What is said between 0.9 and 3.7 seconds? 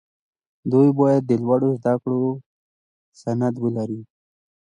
باید د لوړو زدکړو سند